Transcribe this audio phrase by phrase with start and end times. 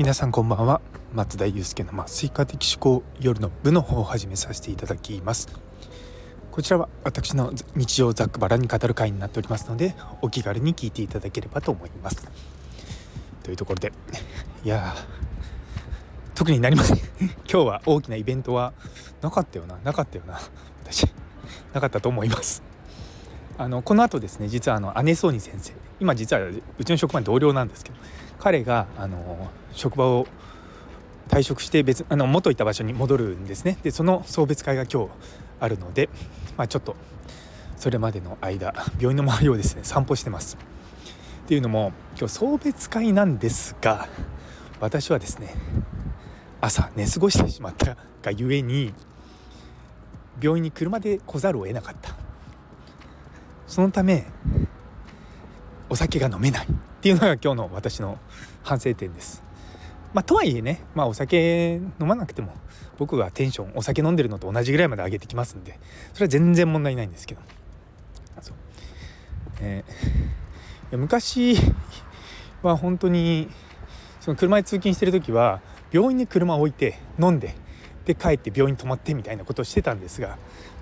[0.00, 0.80] 皆さんこんばんは。
[1.12, 5.46] 松田祐介の麻酔科的思考夜の部の方を始めさせていただきます。
[6.50, 12.26] こちらは私の日常ざっくばらに語る会になっておりますのでお気軽に聞いていただければと思います。
[13.42, 13.92] というところで
[14.64, 14.94] いや
[16.34, 16.96] 特になりません。
[17.20, 18.72] 今日は大きなイベントは
[19.20, 19.76] なかったよな。
[19.84, 20.40] なかったよな。
[20.82, 21.06] 私
[21.74, 22.62] なかったと思います。
[23.58, 25.74] あのこの後ですね実はあの姉ソーニ先生。
[26.00, 26.40] 今実は
[26.78, 27.96] うちの職場の同僚なんですけど
[28.40, 30.26] 彼があの職場を
[31.28, 33.78] 退職して別あの元いた場所に戻るんですね。
[33.82, 35.10] でその送別会が今日
[35.60, 36.08] あるので、
[36.56, 36.96] まあ、ちょっと
[37.76, 40.56] それまでの間病院の周りをですね散歩してます。
[41.44, 44.08] っていうのも今日送別会なんですが
[44.80, 45.54] 私はですね
[46.60, 48.94] 朝寝過ごしてしまったがゆえに
[50.40, 52.16] 病院に車で来ざるを得なかった。
[53.66, 54.26] そのため
[55.88, 56.66] お酒が飲めない。
[57.00, 58.18] っていうのが今日の私の
[58.62, 59.42] 反省点です。
[60.12, 62.52] まあ、とはいえね、まあ、お酒飲まなくても
[62.98, 65.78] 僕がテンションお酒飲んでるのと同じぐらいまで上げてきますんで
[66.12, 67.40] それは全然問題ないんですけど。
[68.42, 68.54] そう、
[69.62, 71.56] えー、昔
[72.62, 73.48] は本当に
[74.20, 77.54] その車で通勤してる時は病院に車を置いて飲んで
[78.04, 80.36] で帰って病院泊まってみたいなことをしてたんですが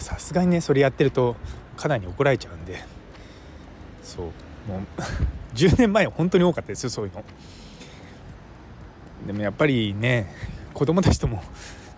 [0.00, 1.36] さすがにねそれやってると
[1.76, 2.82] かなり怒られちゃうんで。
[4.02, 4.26] そう。
[4.68, 7.24] もう10年前は本当に多かったですよそういうの。
[9.26, 10.32] でもやっぱりね
[10.72, 11.42] 子供たちとも、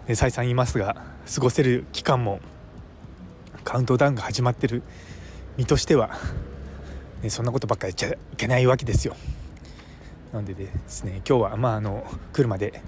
[0.08, 0.96] ね、再三言いますが
[1.32, 2.40] 過ごせる期間も
[3.64, 4.82] カウントダウンが始まってる
[5.56, 6.10] 身としては、
[7.22, 9.16] ね、そんなことばっかりやっちゃいけないわけですよ。
[10.32, 12.82] なのでですね今日はまああの車で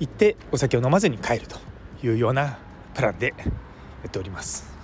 [0.00, 1.58] 行ってお酒を飲まずに帰ると
[2.02, 2.58] いうような
[2.94, 3.44] プランでや
[4.08, 4.79] っております。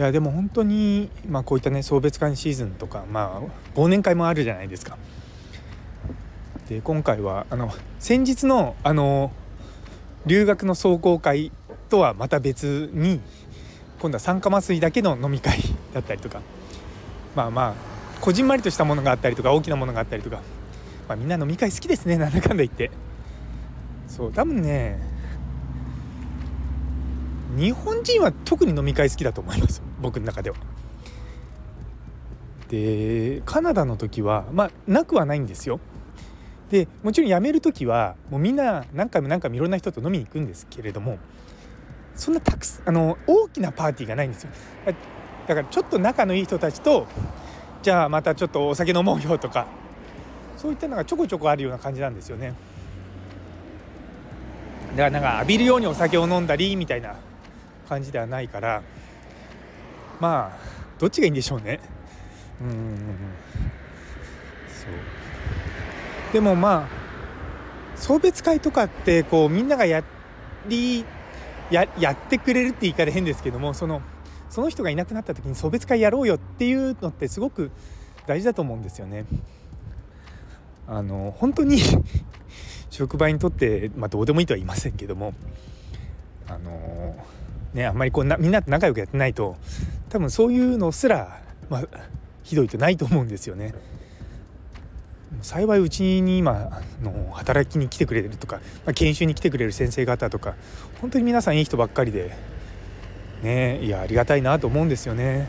[0.00, 4.96] いやでも本当に、まあ、こういったね送別会シーズンとか、まあ、忘年会もあるじゃないですか。
[6.70, 9.30] で今回はあの先日のあの
[10.24, 11.52] 留学の壮行会
[11.90, 13.20] とはまた別に
[14.00, 15.58] 今度は酸化麻酔だけの飲み会
[15.92, 16.40] だったりとか
[17.36, 17.74] まあまあ
[18.22, 20.40] こじんまりとしたものがあったりとか大きなものがあったりとか、
[21.08, 22.90] まあ、みんな飲み会好きですねなんだかんだ言って
[24.08, 25.09] そう多分ね
[27.56, 30.56] 日本人は特に飲み会好きだと思います僕の中では。
[32.68, 35.80] でカナダの時はまあなくはないんですよ。
[36.70, 41.18] でもちろん辞める時はもうみんな何回も何回もいろんな人と飲みに行くんですけれども
[42.14, 44.50] そんなたくさんあの大きなパーティーがないんですよ。
[45.48, 47.08] だからちょっと仲のいい人たちと
[47.82, 49.66] じゃあまたちょっとお酒飲もうよとか
[50.56, 52.54] そういったのがちょこちょこあるような感じなんですよね。
[54.92, 57.16] だからなんか浴びるようにお酒を飲んだりみたいな
[57.90, 58.82] 感じではないから
[60.20, 60.70] まあ
[61.00, 61.80] どっちがいいんでしょうね。
[62.60, 62.98] うん。
[64.68, 66.32] そう。
[66.32, 66.88] でもまあ
[67.96, 70.04] 送別会とかってこうみんながや
[70.68, 71.04] り
[71.70, 74.02] ややってくれるって言い方変ですけどもその
[74.50, 77.70] その人がいなくなった時に送別会やろうよっていうのってすごく
[78.26, 79.24] 大事だと思うんですよね。
[80.86, 81.78] あの本当に
[82.90, 85.32] 職場にとって、まあ、どうでもいいとは言いませんけども
[86.48, 87.14] あの
[87.74, 89.56] ねあんまりこうなみんなと仲良くやってないと
[90.08, 91.84] 多分そういうのすら、まあ、
[92.42, 93.74] ひどいとないと思うんですよね。
[95.42, 100.56] 幸いうちに今の働きに来てくれるとか、まあ、研修に来てくれる先生方とか
[101.00, 102.36] 本当に皆さんいい人ばっかりで
[103.42, 105.48] ねいやありがたいなと思うんですよね。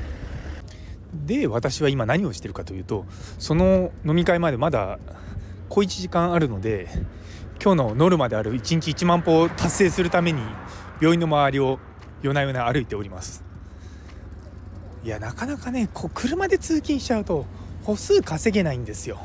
[1.14, 3.06] で私は今何をしてるかというと
[3.38, 4.98] その飲み会までまだ
[5.68, 6.88] 小1時間あるので
[7.62, 10.42] 今日のノルマである1日1万歩を達成するために
[11.02, 11.80] 病院の周りを
[12.22, 13.44] 夜な夜な歩いております。
[15.04, 17.46] いやなかなかねこう車で通勤しちゃうと
[17.84, 19.20] 歩数稼げないんですよ。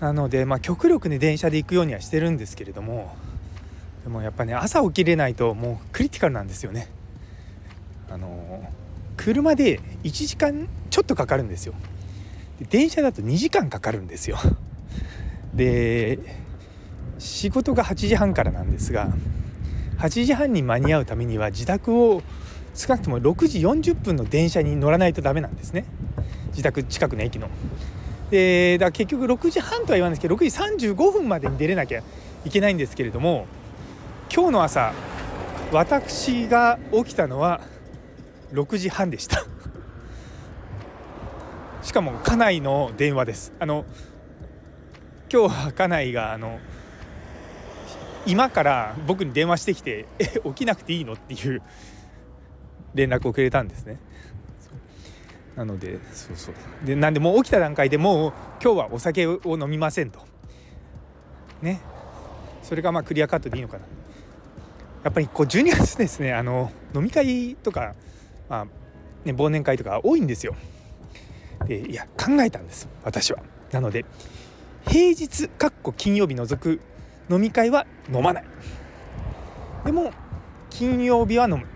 [0.00, 3.16] なのでまあ極力ね電車で行くようにはしてるんですけれども
[4.04, 6.88] でもやっぱね朝起きれないともうクリティカルなんですよね。
[8.10, 8.70] あの
[9.16, 11.74] 車で1時間ちょっとかかるんですよ。
[12.60, 14.38] で電車だと2時間かかるんですよ。
[15.54, 16.18] で
[17.18, 19.08] 仕事が8時半からなんですが
[19.98, 22.22] 8時半に間に合うためには自宅を
[22.74, 25.84] 少なくとも6時40分の電車に乗らないとダメなんですね。
[26.48, 27.48] 自宅近くの駅の。
[28.30, 32.02] でだ結局6時半とは言わないですけど6時35分までに出れなきゃ
[32.44, 33.46] いけないんですけれども
[34.34, 34.92] 今日の朝
[35.72, 37.60] 私が起きたのは
[38.52, 39.44] 6時半でした。
[41.82, 43.52] しかも家内の電話です。
[43.58, 43.84] あの
[45.30, 46.58] 今日は家内があの
[48.26, 51.62] 今から僕に電話してきて「え起きなくていいの?」っていう
[52.94, 53.98] 連絡をくれたんですね。
[55.56, 56.54] なのでそうそう。
[56.84, 58.32] でなんでもう起きた段階でもう
[58.62, 60.20] 今日はお酒を飲みませんと。
[61.62, 61.80] ね。
[62.62, 63.84] それがまあクリアカットでいいのかな。
[65.04, 66.32] やっぱりこう12月ですね。
[66.32, 67.94] あの飲み会とか、
[68.48, 70.56] まあね、忘年会とか多いんですよ。
[71.66, 73.38] でいや考えたんです私は。
[73.70, 74.04] なので
[74.86, 76.80] 平日かっこ金曜日除く
[77.30, 78.44] 飲み会は飲まない
[79.84, 80.12] でも
[80.70, 81.66] 金曜日は飲むっ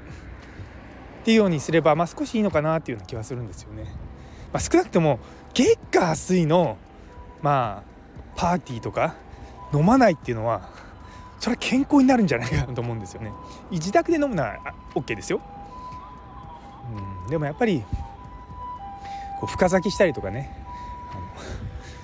[1.24, 3.84] ていうようにすれば、まあ、少しいいのかなっていうような気はするんですよね。
[4.52, 5.20] まあ、少なくとも
[5.52, 6.78] 月火水の
[7.42, 7.88] まあ
[8.34, 9.14] パーティーとか
[9.74, 10.70] 飲まないっていうのは
[11.38, 13.32] それは健康になるんじゃないかなと思うんですよね。
[13.70, 14.56] 自宅で飲むのは
[14.94, 15.40] OK ですよ。
[17.24, 17.84] うん、でもやっぱり
[19.40, 20.50] こう深酒したりとかね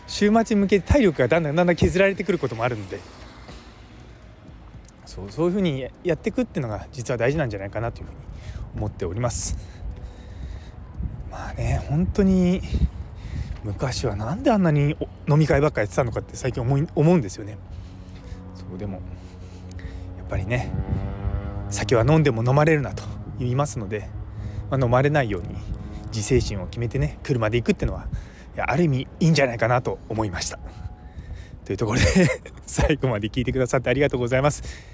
[0.07, 3.01] 週末に向けて体力がだんだんだんだん削られてくることもあるので
[5.15, 8.17] そうそういうふうにやっていくっていうのが実は大事なんじゃないかなというふうに
[8.77, 9.57] 思っております。
[11.31, 12.61] まあね本当に
[13.63, 14.97] 昔は何であんなに
[15.29, 17.59] 飲み会ばっかやってたのかって最近思い思うんですよね。
[18.57, 18.95] そうでも
[20.19, 20.73] やっぱりね
[21.71, 23.05] 酒は飲んでも飲まれるなと
[23.39, 24.09] 言いますので、
[24.69, 25.49] まあ、飲まれないように
[26.09, 28.09] 自制心を決めてね車で行くっていうのは
[28.59, 30.59] ある意味いいんじゃないかなと思いました。
[31.65, 32.05] というところで
[32.67, 34.94] 最後まで聞いてくださってありがとうございます。